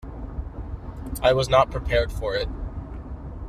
[1.21, 2.49] I was not prepared for it.